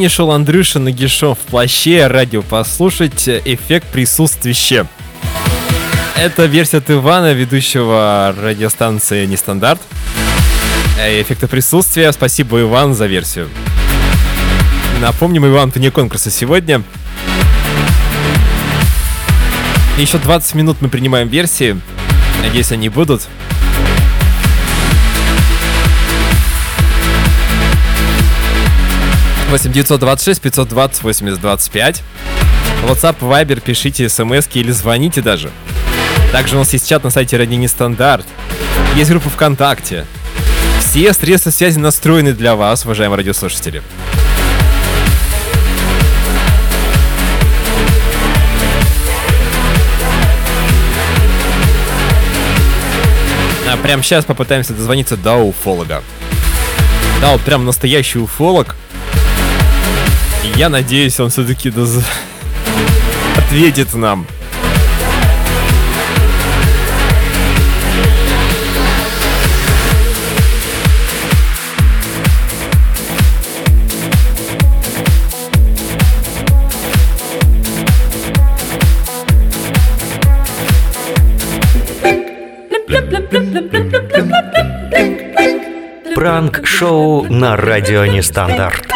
[0.00, 4.86] Магазине шел Андрюша Нагишов в плаще радио послушать эффект присутствия.
[6.16, 9.78] Это версия от Ивана, ведущего радиостанции Нестандарт.
[10.98, 12.10] Э, Эффекта присутствия.
[12.12, 13.50] Спасибо, Иван, за версию.
[15.02, 16.82] Напомним, Иван, вне конкурса сегодня.
[19.98, 21.78] Еще 20 минут мы принимаем версии.
[22.42, 23.28] Надеюсь, они будут.
[29.50, 32.04] Восемь девятьсот двадцать шесть пятьсот двадцать восемьдесят двадцать пять.
[32.86, 35.50] WhatsApp, Viber, пишите смс или звоните даже.
[36.30, 38.24] Также у нас есть чат на сайте Ради Нестандарт.
[38.94, 40.06] Есть группа ВКонтакте.
[40.78, 43.82] Все средства связи настроены для вас, уважаемые радиослушатели.
[53.68, 56.04] А прямо сейчас попытаемся дозвониться до уфолога.
[57.20, 58.76] Да, вот прям настоящий уфолог.
[60.42, 62.02] Я надеюсь, он все-таки доз...
[63.36, 64.26] ответит нам.
[86.14, 88.86] Пранк-шоу на радио Нестандарт.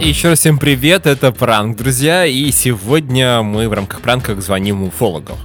[0.00, 5.36] Еще раз всем привет, это пранк, друзья, и сегодня мы в рамках пранка звоним уфологам.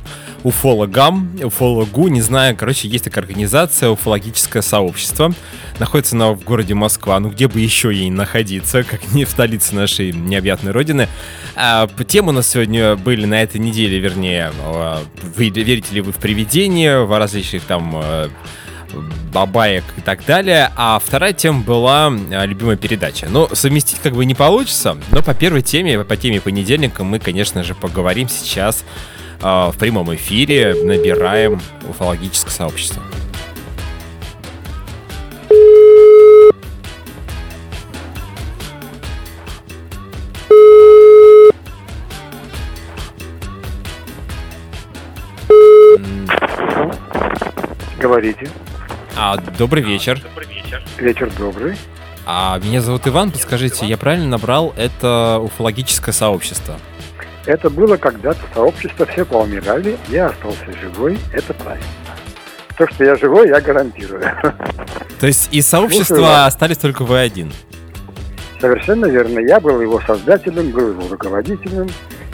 [0.44, 5.34] Уфологам, уфологу, не знаю, короче, есть такая организация, уфологическое сообщество,
[5.78, 9.76] находится она в городе Москва, ну где бы еще ей находиться, как не в столице
[9.76, 11.08] нашей необъятной родины.
[11.56, 15.04] А, темы у нас сегодня были на этой неделе, вернее, а,
[15.36, 18.30] вы верите ли вы в привидения, в различных там а,
[19.32, 20.72] бабаек и так далее.
[20.76, 23.28] А вторая тема была а, любимая передача.
[23.30, 27.64] Ну, совместить как бы не получится, но по первой теме, по теме понедельника мы, конечно
[27.64, 28.84] же, поговорим сейчас
[29.42, 33.02] в прямом эфире, набираем уфологическое сообщество.
[48.00, 48.50] Говорите.
[49.16, 50.22] А, добрый вечер.
[50.98, 51.78] Вечер добрый.
[52.26, 56.80] А, меня зовут Иван, подскажите, я правильно набрал это уфологическое сообщество?
[57.46, 61.86] Это было когда-то сообщество, все поумирали, я остался живой, это правильно.
[62.78, 64.24] То, что я живой, я гарантирую.
[65.20, 66.48] То есть из Слушаю сообщества вас.
[66.48, 67.52] остались только вы один?
[68.60, 69.40] Совершенно верно.
[69.40, 71.88] Я был его создателем, был его руководителем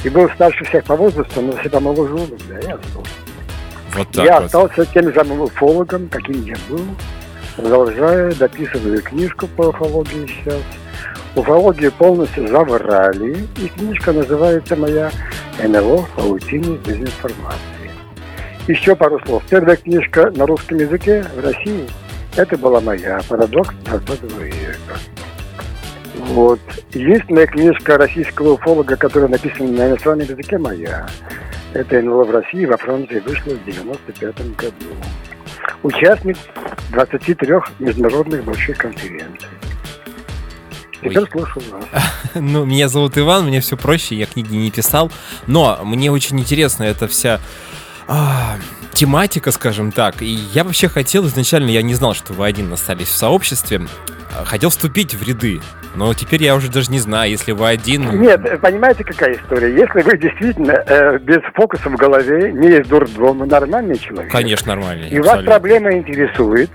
[0.03, 3.11] и был старше всех по возрасту, но все помоложе да, я остался.
[3.93, 4.45] Вот так я вот.
[4.45, 6.85] остался тем же уфологом, каким я был.
[7.55, 10.61] Продолжаю, дописываю книжку по уфологии сейчас.
[11.37, 15.11] Уфологию полностью заврали, и книжка называется моя
[15.63, 17.91] «НЛО в паутине дезинформации».
[18.67, 19.43] Еще пару слов.
[19.47, 21.87] Первая книжка на русском языке в России–
[22.35, 24.97] это была моя «Парадокс 20 века».
[26.15, 26.59] Вот.
[26.93, 31.05] Единственная книжка российского уфолога, которая написана на иностранном языке, моя.
[31.73, 34.73] Это НЛО в России, во Франции вышло в 95 году.
[35.83, 36.37] Участник
[36.93, 39.49] 23 международных больших конференций.
[41.09, 41.29] Теперь Ой.
[41.31, 41.85] слушаю вас.
[42.35, 45.11] Ну, меня зовут Иван, мне все проще, я книги не писал.
[45.47, 47.39] Но мне очень интересна эта вся
[48.07, 48.57] а,
[48.93, 50.21] тематика, скажем так.
[50.21, 53.81] И я вообще хотел изначально, я не знал, что вы один остались в сообществе.
[54.45, 55.61] Хотел вступить в ряды.
[55.95, 58.21] Но теперь я уже даже не знаю, если вы один.
[58.21, 59.73] Нет, понимаете, какая история?
[59.75, 65.05] Если вы действительно э, без фокуса в голове, не из дурдома, нормальный человек, Конечно, нормально.
[65.05, 65.51] и вас абсолютно.
[65.51, 66.69] проблема интересует,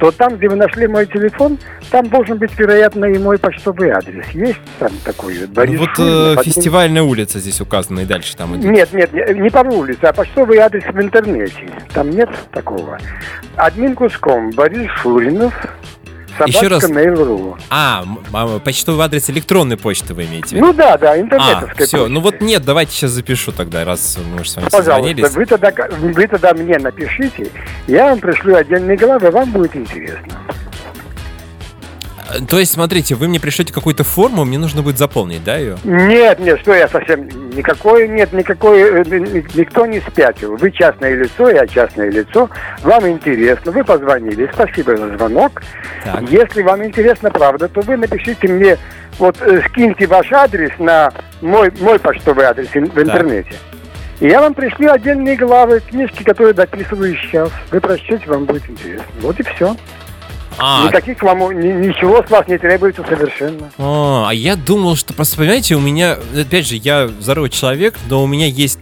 [0.00, 1.58] то там, где вы нашли мой телефон,
[1.90, 4.24] там должен быть, вероятно, и мой почтовый адрес.
[4.30, 8.04] Есть там такой вот Ну, Борис вот Шурин, э, один- фестивальная улица здесь указана, и
[8.06, 8.70] дальше там идет.
[8.70, 11.68] Нет, нет, не не по улице, а почтовый адрес в интернете.
[11.92, 12.98] Там нет такого.
[13.56, 15.52] Админ куском Борис Шуринов,
[16.46, 16.82] Еще раз.
[16.82, 17.58] собачка Mail.ru.
[17.70, 20.66] А, а, почтовый адрес электронной почты вы имеете в виду?
[20.66, 22.12] Ну да, да, а, интернетовская все, почта.
[22.12, 25.30] ну вот нет, давайте сейчас запишу тогда, раз мы уже с вами Пожалуйста, созвонились.
[25.32, 27.50] вы тогда, вы тогда мне напишите,
[27.86, 30.40] я вам пришлю отдельные главы, вам будет интересно.
[32.48, 35.76] То есть, смотрите, вы мне пришлете какую-то форму, мне нужно будет заполнить, да, ее?
[35.84, 37.28] Нет, нет, что я совсем...
[37.50, 38.80] Никакой, нет, никакой...
[38.80, 40.56] э, ни- Никто не спятил.
[40.56, 42.48] Вы частное лицо, я частное лицо.
[42.82, 44.48] Вам интересно, вы позвонили.
[44.52, 45.62] Спасибо за звонок.
[46.04, 46.22] Так.
[46.30, 48.78] Если вам интересно, правда, то вы напишите мне,
[49.18, 53.52] вот э, скиньте ваш адрес на мой, мой почтовый адрес в интернете.
[54.20, 57.50] И я вам пришлю отдельные главы, книжки, которые дописываю сейчас.
[57.70, 59.06] Вы прочтете, вам будет интересно.
[59.22, 59.74] Вот и все.
[60.62, 63.70] А, Никаких вам ни- ничего с вас не требуется совершенно.
[63.78, 68.22] А, а я думал, что просто, понимаете, у меня, опять же, я здоровый человек, но
[68.22, 68.80] у меня есть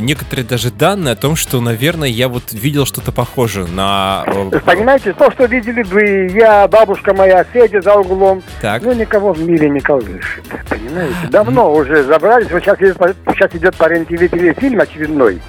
[0.00, 4.24] некоторые даже данные о том, что, наверное, я вот видел что-то похожее на...
[4.26, 8.82] э, Понимаете, то, что видели вы, я, бабушка моя, Федя за углом, Так.
[8.82, 10.44] ну никого в мире не колышет.
[10.68, 11.14] Понимаете?
[11.30, 12.50] Давно уже забрались.
[12.50, 15.40] Вот сейчас сейчас идет по РЕН-ТВ фильм очередной.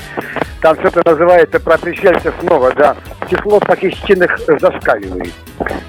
[0.61, 2.95] Там что-то называется про пришельцев снова, да.
[3.29, 5.31] Число похищенных э, зашкаливает.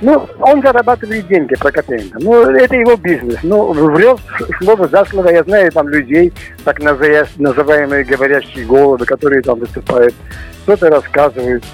[0.03, 2.19] Ну, он зарабатывает деньги, Прокопенко.
[2.21, 3.39] Ну, это его бизнес.
[3.43, 4.19] Ну, врет
[4.61, 5.31] слово за слово.
[5.31, 6.33] Я знаю там людей,
[6.65, 10.15] так называемые говорящие головы, которые там выступают,
[10.65, 11.65] что-то рассказывают.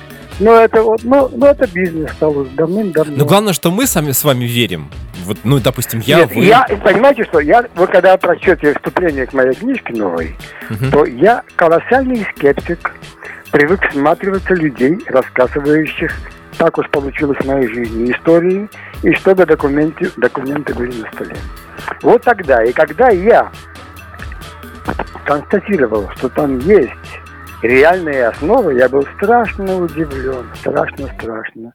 [0.41, 3.17] Ну, это вот, ну, ну, это бизнес стал уже давным-давно.
[3.17, 4.89] Но главное, что мы сами с вами верим.
[5.25, 6.45] Вот, ну, допустим, я, Нет, вы...
[6.45, 10.37] я, понимаете что, я, вы когда прочтете вступление к моей книжке новой,
[10.71, 10.91] Мгм.
[10.91, 12.93] то я колоссальный скептик,
[13.53, 16.13] привык всматриваться людей, рассказывающих,
[16.57, 18.69] так уж получилось в моей жизни, истории,
[19.03, 21.37] и чтобы документы, документы были на столе.
[22.01, 23.53] Вот тогда, и когда я
[25.25, 26.93] констатировал, что там есть
[27.63, 31.73] реальные основы, я был страшно удивлен, страшно-страшно.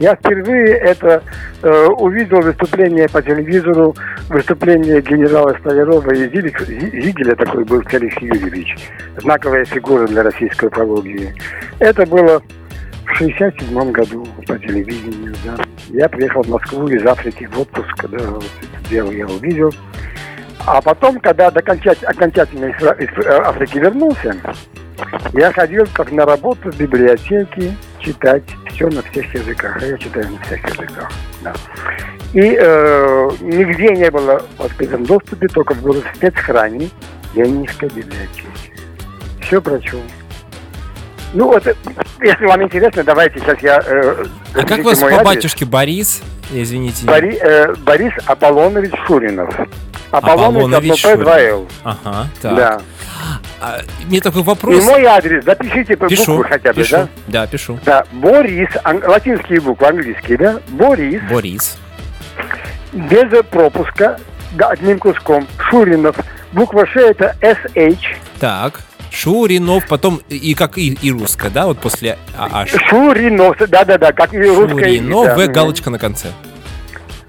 [0.00, 1.22] Я впервые это
[1.62, 3.94] э, увидел выступление по телевизору,
[4.28, 8.76] выступление генерала Столярова и Зигеля, такой был Феликс Юрьевич,
[9.18, 11.34] знаковая фигура для российской уфологии.
[11.78, 12.42] Это было
[13.06, 15.56] в 67 году по телевидению, да.
[15.88, 19.72] Я приехал в Москву из Африки в отпуск, когда вот это дело я увидел.
[20.70, 24.36] А потом, когда окончать- окончательно из, из, э, Африки вернулся,
[25.32, 29.78] я ходил как на работу в библиотеке читать все на всех языках.
[29.80, 31.10] А я читаю на всех языках.
[31.40, 31.54] да.
[32.34, 36.90] И э, нигде не было в открытом доступе, только было в спецхране
[37.34, 38.44] Ленинской библиотеки.
[39.40, 40.02] Все прочел.
[41.34, 41.74] Ну вот, э,
[42.22, 43.80] если вам интересно, давайте сейчас я...
[43.84, 44.24] э,
[44.54, 45.22] А как вас по адрес.
[45.22, 46.22] батюшке Борис?
[46.50, 47.04] Извините.
[47.06, 49.54] Бори- э, Борис Аполлонович Шуринов.
[50.10, 51.68] Аполлонович Аполлонович 2Л.
[51.84, 52.54] Ага, так.
[52.56, 52.80] Да.
[53.60, 54.84] А, мне такой И вопрос.
[54.86, 56.96] мой адрес, запишите по Пишу, буквы хотя бы, пишу.
[56.96, 57.08] да?
[57.26, 57.78] Да, пишу.
[57.84, 60.60] Да, Борис, ан- латинские буквы, английские, да?
[60.68, 61.76] Борис, Борис.
[62.92, 64.18] без пропуска,
[64.52, 65.46] да, одним куском.
[65.58, 66.16] Шуринов,
[66.52, 67.98] буква Ш это SH.
[68.40, 68.80] Так.
[69.10, 72.70] Шуринов, потом и как и, и русская, да, вот после ААШ.
[72.88, 74.84] Шуринов, да-да-да, как и русская.
[74.84, 75.34] Шуринов, да.
[75.36, 76.28] В, галочка на конце.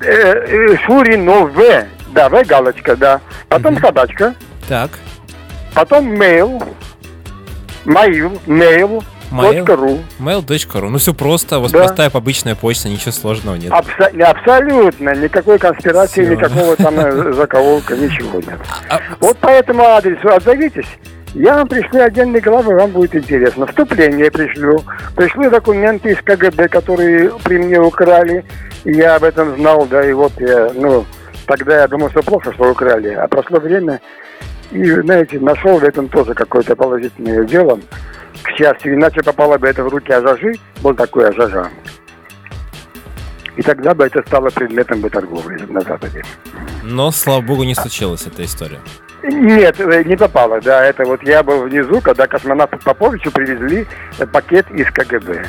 [0.01, 3.21] Э, э, Шуринов, В, да, В галочка, да.
[3.47, 4.35] Потом собачка,
[4.67, 4.91] Так.
[5.73, 6.61] потом mail,
[7.85, 9.57] mail, mail, Mail.
[9.59, 9.99] точка ру.
[10.19, 10.89] mail.ru.
[10.89, 11.79] Ну все просто, у вас Да.
[11.79, 13.71] простая обычная почта, ничего сложного нет.
[13.71, 16.35] Абсо- абсолютно, никакой конспирации, Всё.
[16.35, 18.59] никакого там э, закололка, ничего нет.
[18.89, 20.87] А- Вот по этому адресу отзовитесь.
[21.35, 23.67] Я вам пришлю отдельные главы, вам будет интересно.
[23.67, 24.83] Вступление пришлю.
[25.15, 28.43] Пришлю документы из КГБ, которые при мне украли.
[28.83, 31.05] И я об этом знал, да, и вот я, ну,
[31.45, 33.09] тогда я думал, что плохо, что украли.
[33.09, 33.99] А прошло время,
[34.71, 37.79] и, знаете, нашел в этом тоже какое-то положительное дело.
[38.43, 41.69] К счастью, иначе попало бы это в руки Ажажи, был такой Ажажа.
[43.57, 46.23] И тогда бы это стало предметом бы торговли на Западе.
[46.83, 48.79] Но, слава богу, не случилась эта история.
[49.23, 50.85] Нет, э, не попало, да.
[50.85, 53.85] Это вот я был внизу, когда космонавту Поповичу привезли
[54.17, 55.45] э, пакет из КГБ.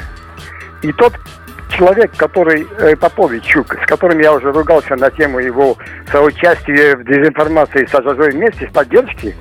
[0.82, 1.12] И тот
[1.80, 5.78] человек, который э, Поповичук, с которым я уже ругался на тему его
[6.12, 9.34] соучастия в дезинформации с Ажажой вместе, с поддержки,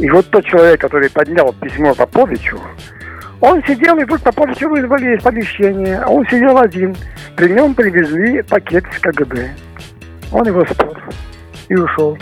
[0.00, 2.60] и вот тот человек, который поднял письмо Поповичу,
[3.40, 6.96] он сидел, и вдруг Поповича вызвали из помещения, а он сидел один.
[7.36, 9.50] При нем привезли пакет из КГБ.
[10.32, 11.00] Он его спер
[11.68, 12.18] и ушел.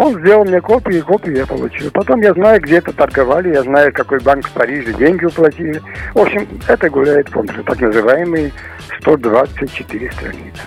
[0.00, 1.90] Он сделал мне копию, и копию я получил.
[1.90, 5.82] Потом я знаю, где это торговали, я знаю, какой банк в Париже деньги уплатили.
[6.14, 8.50] В общем, это гуляет миру, так называемые
[9.00, 10.62] 124 страницы.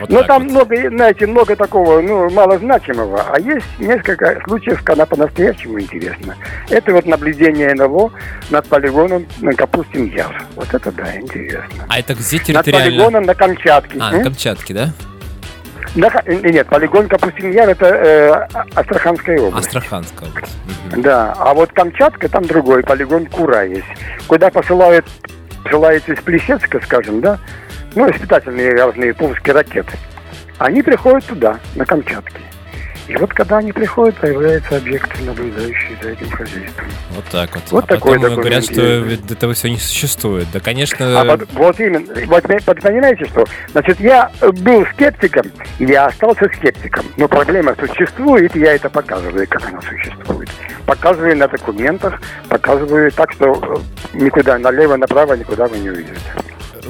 [0.00, 0.50] Вот Но там вот.
[0.50, 3.26] много, знаете, много такого, ну, малозначимого.
[3.30, 6.34] А есть несколько случаев, когда по-настоящему интересно.
[6.68, 8.10] Это вот наблюдение НЛО
[8.50, 10.42] над полигоном на Капустин Яр.
[10.56, 11.84] Вот это да, интересно.
[11.88, 12.90] А это где Над территориально?
[12.90, 13.98] полигоном на Камчатке.
[14.00, 14.92] А, на Камчатке, да?
[16.10, 19.66] Ка- э, Нет, полигон Капустин Яр это э, А- Астраханская область.
[19.66, 20.56] Астраханская область.
[20.96, 23.84] Да, а вот Камчатка, там другой полигон Кура есть,
[24.26, 25.06] куда посылают,
[25.62, 27.38] посылается из Плесецка, скажем, да,
[27.94, 29.96] ну, испытательные разные пуские ракеты,
[30.58, 32.40] они приходят туда, на Камчатке.
[33.06, 36.86] И вот когда они приходят, появляются объекты, наблюдающие за этим хозяйством.
[37.10, 37.62] Вот так вот.
[37.70, 40.46] Вот а такой потом говорят, что ведь этого все не существует.
[40.52, 41.20] Да, конечно...
[41.20, 46.50] А под- вот именно, вот, вы понимаете, что, значит, я был скептиком, и я остался
[46.56, 47.04] скептиком.
[47.16, 50.48] Но проблема существует, и я это показываю, как она существует.
[50.86, 56.20] Показываю на документах, показываю так, что э, никуда налево, направо никуда вы не увидите.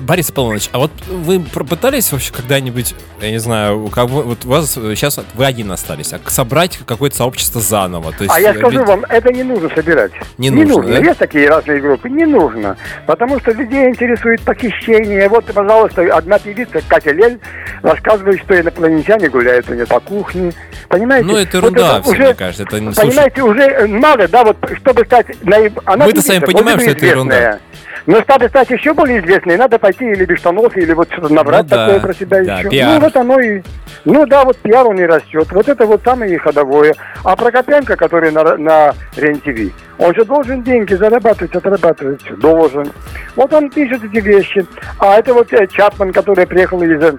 [0.05, 4.49] Борис Аполлоныч, а вот вы попытались вообще когда-нибудь, я не знаю, у кого, вот у
[4.49, 8.13] вас сейчас вы один остались, а собрать какое-то сообщество заново?
[8.13, 10.13] То есть, А я э, скажу ведь- вам, это не нужно собирать.
[10.39, 10.99] Не нужно, да?
[10.99, 12.77] Есть такие разные группы, не нужно.
[13.07, 15.29] Потому что людей интересует похищение.
[15.29, 17.39] Вот, пожалуйста, одна певица, Катя Лель,
[17.83, 20.53] рассказывает, что инопланетяне гуляют у нее по кухне.
[20.89, 21.27] Понимаете?
[21.27, 24.45] Ну, это Вот ерунда, всё, мне кажется, это не- слушай- Понимаете, уже э, мало, да,
[24.45, 25.27] вот, чтобы стать...
[25.43, 27.59] наиб- Мы-то сами понимаем, что это ерунда.
[28.07, 31.65] Но чтобы стать еще более известной, надо пойти или без штанов, или вот что-то набрать
[31.65, 32.71] Ну да, такое про себя да, еще.
[32.71, 32.95] пиар.
[32.95, 33.63] Ну, вот оно и...
[34.05, 35.51] Ну да, вот пиар он и растет.
[35.51, 36.95] Вот это вот самое ходовое.
[37.25, 42.39] А Прокопенко, который на, на РЕН-ТВ, он же должен деньги зарабатывать, отрабатывать.
[42.39, 42.91] Должен.
[43.37, 44.67] Вот он пишет эти вещи.
[44.99, 47.17] А это вот э, Чапман, который приехал из э,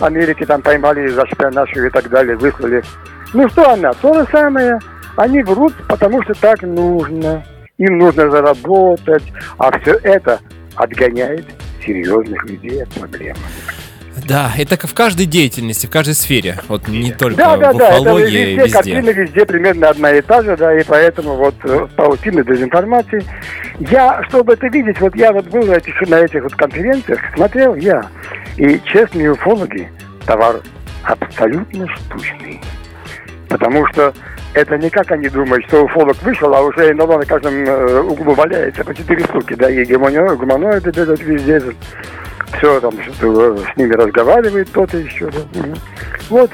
[0.00, 2.82] Америки, там поймали за шпионаж и так далее, выслали.
[3.32, 3.92] Ну что она?
[3.94, 4.78] То же самое.
[5.16, 7.42] Они врут, потому что так нужно.
[7.78, 9.24] Им нужно заработать.
[9.58, 10.38] А все это
[10.76, 11.46] отгоняет
[11.86, 13.36] серьезных людей от проблем.
[14.26, 16.58] Да, это в каждой деятельности, в каждой сфере.
[16.68, 18.72] Вот не только Да, да, в да, это уфологии, везде, везде.
[18.72, 23.22] картина везде примерно одна и та же, да, и поэтому вот э, паутина дезинформации.
[23.78, 27.74] Я, чтобы это видеть, вот я вот был на этих, на этих вот конференциях, смотрел
[27.74, 28.06] я,
[28.56, 29.90] и честные уфологи,
[30.24, 30.60] товар
[31.02, 32.60] абсолютно штучный.
[33.48, 34.14] Потому что
[34.56, 38.32] это не как они думают, что уфолог вышел, а уже НЛО на каждом э, углу
[38.34, 41.62] валяется по четыре штуки, да, и гуманоиды, гуманоиды бегают везде,
[42.56, 45.26] все там э, с ними разговаривает кто-то еще.
[45.26, 45.62] да.
[46.30, 46.50] Вот.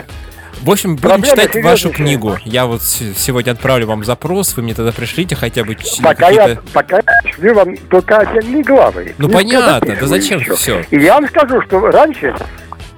[0.63, 1.93] В общем, будем Проблема читать вашу серьезнейшая.
[1.93, 2.37] книгу.
[2.45, 6.97] Я вот сегодня отправлю вам запрос, вы мне тогда пришлите хотя бы Пока я, пока
[6.99, 9.15] я шлю вам только отдельные главы.
[9.19, 10.55] Ну, Книжка понятно, да зачем еще.
[10.57, 10.81] всё?
[10.91, 12.35] И я вам скажу, что раньше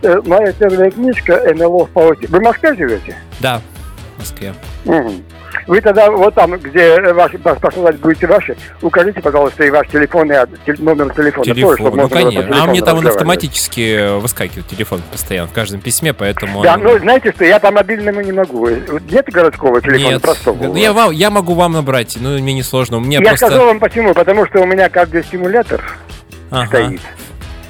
[0.03, 2.27] э, моя первая книжка НЛО в пауте.
[2.29, 3.17] Вы в Москве живете?
[3.41, 3.63] Да,
[4.25, 4.55] Москве.
[5.67, 10.35] Вы тогда вот там, где ваши паспорта будете ваши, укажите, пожалуйста, и ваш телефон и
[10.83, 11.45] номер телефона.
[11.45, 12.63] тоже, Телефон, чтобы ну конечно.
[12.63, 16.63] А мне там он автоматически э, выскакивает телефон постоянно в каждом письме, поэтому...
[16.63, 18.69] Да, он- ну знаете что, я по мобильному не могу.
[18.69, 20.63] Нет городского телефона, Нет, простого.
[20.63, 22.99] ну, я, вам, я могу вам набрать, ну мне не сложно.
[22.99, 23.47] У меня Я просто...
[23.47, 24.13] скажу вам почему.
[24.13, 25.83] Потому что у меня кардиостимулятор
[26.51, 26.67] Ага.
[26.67, 27.01] стоит.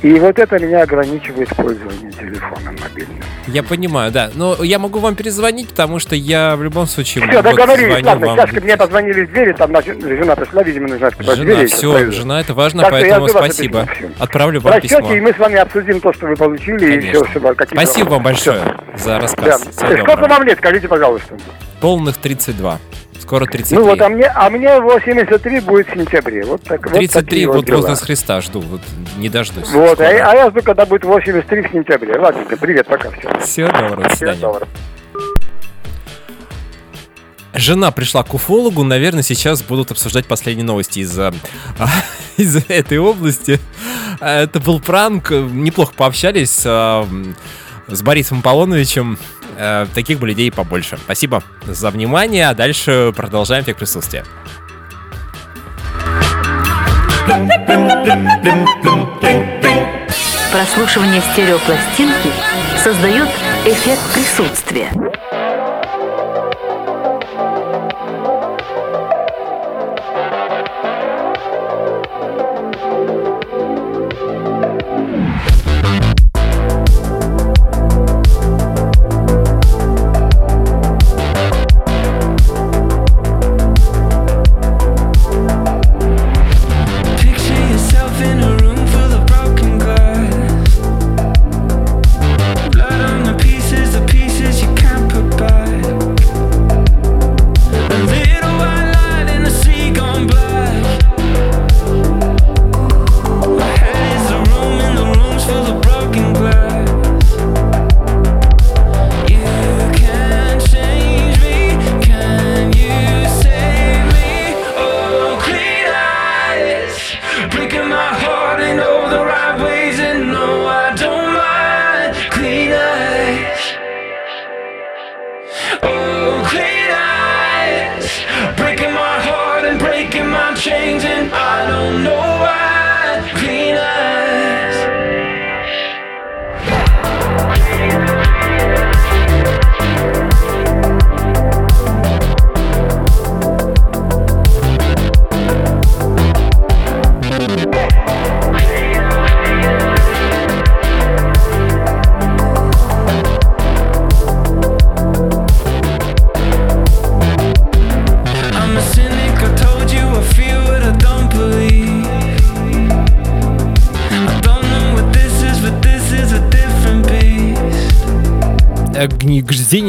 [0.02, 3.22] И вот это меня ограничивает использование телефона мобильным.
[3.46, 4.30] Я понимаю, да.
[4.34, 8.26] Но я могу вам перезвонить, потому что я в любом случае Все, вот договорились, ладно,
[8.28, 8.38] вам.
[8.38, 11.66] сейчас мне позвонили с двери, там жена пришла, видимо, нужно открывать Жена, двери.
[11.66, 13.86] все, жена, это важно, Так поэтому спасибо.
[14.18, 15.14] Отправлю вам Прочтете, письмо.
[15.14, 17.24] и мы с вами обсудим то, что вы получили, и Конечно.
[17.24, 18.60] все, чтобы какие Спасибо вам большое
[18.96, 19.20] за Да.
[19.20, 19.60] рассказ.
[19.60, 20.28] Всего Сколько доброго.
[20.28, 21.36] вам лет, скажите, пожалуйста?
[21.80, 22.78] Полных 32.
[23.20, 23.78] Скоро 33.
[23.78, 26.44] Ну вот, а мне, а мне 83 будет в сентябре.
[26.44, 27.76] Вот так, вот 33, такие вот дела.
[27.78, 28.82] возраст Христа жду, вот
[29.16, 29.70] не дождусь.
[29.70, 32.18] Вот, а, а я жду, когда будет 83 в сентябре.
[32.18, 33.30] Ладненько, привет, пока, все.
[33.42, 34.40] Всего доброго, до Всего свидания.
[34.40, 34.68] доброго.
[37.54, 41.32] Жена пришла к уфологу, наверное, сейчас будут обсуждать последние новости из, а,
[42.36, 43.60] из этой области.
[44.20, 47.06] Это был пранк, неплохо пообщались а,
[47.86, 49.18] с Борисом Аполлоновичем.
[49.56, 50.98] А, Таких бы людей побольше.
[51.04, 54.24] Спасибо за внимание, а дальше продолжаем эффект присутствия.
[60.52, 62.30] Прослушивание стереопластинки
[62.84, 63.30] создает
[63.64, 64.92] эффект присутствия.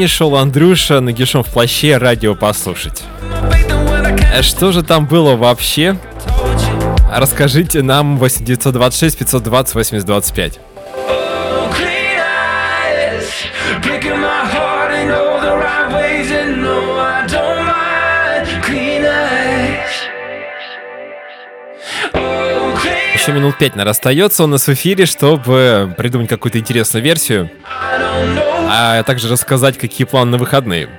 [0.06, 3.04] К Ждине шел Андрюша нагишом в плаще радио послушать.
[4.34, 5.98] Э, Что же там было вообще?
[7.12, 10.60] Расскажите нам 8926 520 8025.
[11.72, 13.26] Clean eyes,
[13.82, 18.64] breaking my heart and all the right ways, and no, I don't mind.
[18.64, 19.90] Clean eyes.
[22.14, 27.04] Oh, clean Еще минут пять на остается у нас в эфире, чтобы придумать какую-то интересную
[27.04, 27.50] версию,
[28.78, 30.90] а также рассказать, какие планы на выходные.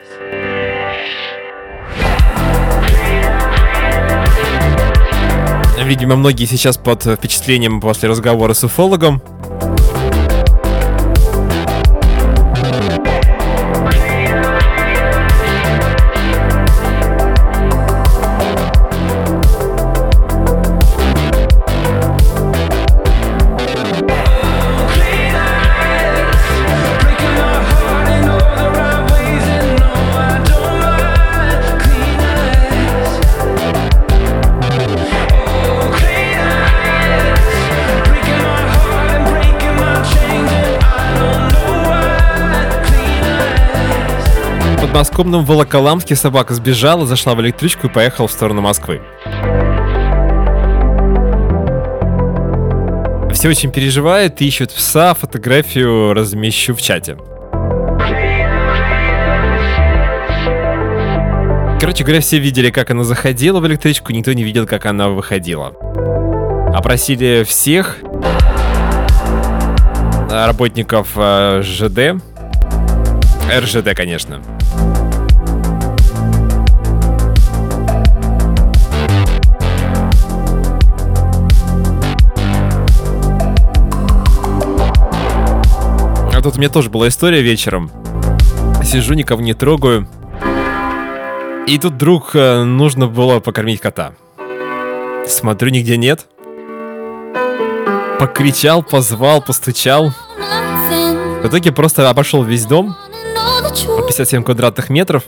[5.84, 9.22] Видимо, многие сейчас под впечатлением после разговора с уфологом.
[44.96, 49.02] Подмосковном Волоколамске собака сбежала, зашла в электричку и поехала в сторону Москвы.
[53.30, 57.18] Все очень переживают, ищут пса, фотографию размещу в чате.
[61.78, 65.74] Короче говоря, все видели, как она заходила в электричку, никто не видел, как она выходила.
[66.74, 67.98] Опросили всех
[70.30, 72.22] работников э, ЖД,
[73.52, 74.40] РЖД, конечно.
[86.46, 87.90] Тут у меня тоже была история вечером.
[88.84, 90.08] Сижу, никого не трогаю.
[91.66, 94.12] И тут вдруг э, нужно было покормить кота.
[95.26, 96.26] Смотрю, нигде нет.
[98.20, 100.12] Покричал, позвал, постучал.
[101.42, 102.94] В итоге просто обошел весь дом.
[103.84, 105.24] По 57 квадратных метров.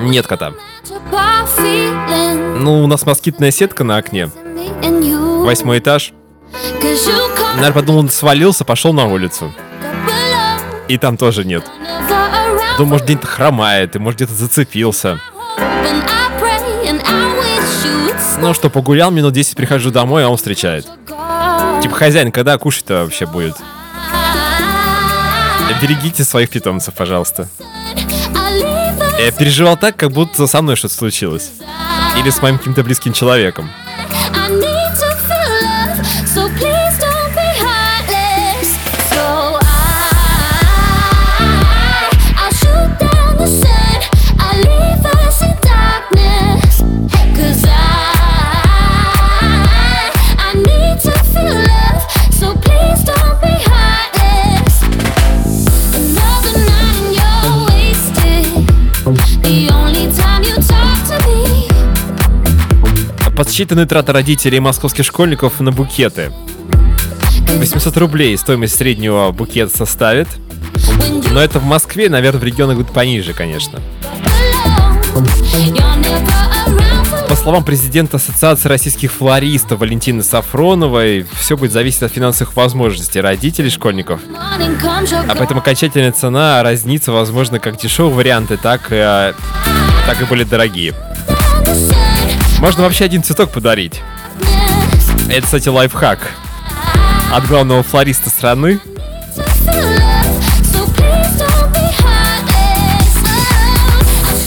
[0.00, 0.54] Нет кота.
[2.58, 4.30] Ну, у нас москитная сетка на окне.
[5.44, 6.14] Восьмой этаж.
[7.58, 9.52] Наверное, подумал, он свалился, пошел на улицу.
[10.86, 11.64] И там тоже нет.
[12.76, 15.20] Думаю, может, где-то хромает, и может, где-то зацепился.
[18.40, 20.86] Ну что, погулял, минут 10 прихожу домой, а он встречает.
[21.82, 23.56] Типа, хозяин, когда кушать-то вообще будет?
[25.82, 27.48] Берегите своих питомцев, пожалуйста.
[29.18, 31.50] Я переживал так, как будто со мной что-то случилось.
[32.16, 33.68] Или с моим каким-то близким человеком.
[63.58, 66.30] Подсчитанные траты родителей московских школьников на букеты.
[67.56, 70.28] 800 рублей стоимость среднего букета составит.
[71.32, 73.80] Но это в Москве, наверное, в регионах будет пониже, конечно.
[77.28, 83.70] По словам президента Ассоциации российских флористов Валентины Сафроновой, все будет зависеть от финансовых возможностей родителей
[83.70, 84.20] школьников.
[84.36, 89.34] А поэтому окончательная цена разнится, возможно, как дешевые варианты, так, и,
[90.06, 90.94] так и более дорогие.
[92.60, 94.02] Можно вообще один цветок подарить.
[95.30, 96.32] Это, кстати, лайфхак.
[97.32, 98.80] От главного флориста страны.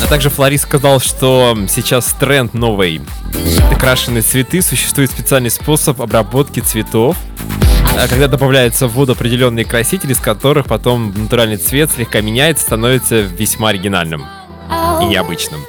[0.03, 3.01] А также флорист сказал, что сейчас тренд новый.
[3.79, 4.61] Крашеные цветы.
[4.61, 7.15] Существует специальный способ обработки цветов,
[7.97, 13.21] а когда добавляются в воду определенные красители, из которых потом натуральный цвет слегка меняется, становится
[13.21, 14.25] весьма оригинальным
[15.01, 15.61] и необычным.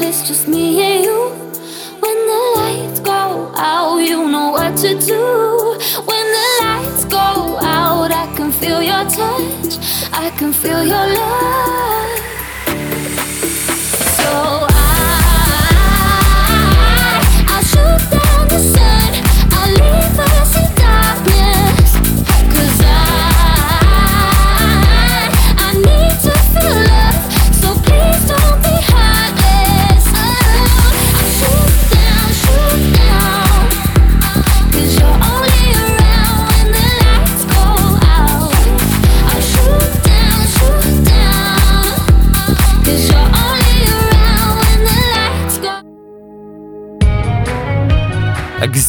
[0.00, 1.28] Out, it's just me and you.
[2.00, 5.78] When the lights go out, you know what to do.
[6.04, 9.78] When the lights go out, I can feel your touch,
[10.12, 11.99] I can feel your love.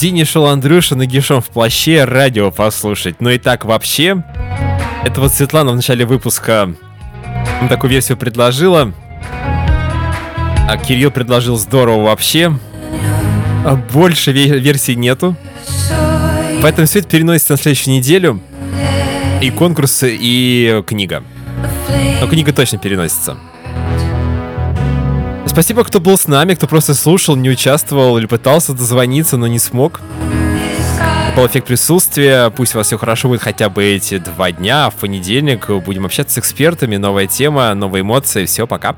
[0.01, 3.21] Шел Андрюша нагишом в плаще радио послушать.
[3.21, 4.23] Но и так вообще,
[5.05, 6.73] это вот Светлана в начале выпуска
[7.69, 8.93] такую версию предложила.
[10.67, 12.51] А Кирилл предложил здорово вообще.
[13.63, 15.35] А больше ве- версий нету.
[16.63, 18.39] Поэтому все это переносится на следующую неделю.
[19.39, 21.23] И конкурс, и книга.
[22.19, 23.37] Но книга точно переносится.
[25.51, 29.59] Спасибо, кто был с нами, кто просто слушал, не участвовал или пытался дозвониться, но не
[29.59, 29.99] смог.
[31.35, 32.49] Был эффект присутствия.
[32.51, 34.89] Пусть у вас все хорошо будет хотя бы эти два дня.
[34.89, 36.95] В понедельник будем общаться с экспертами.
[36.95, 38.45] Новая тема, новые эмоции.
[38.45, 38.95] Все, пока.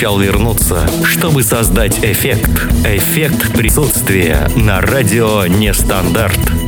[0.00, 2.50] Обещал вернуться, чтобы создать эффект.
[2.86, 6.59] Эффект присутствия на радио Нестандарт.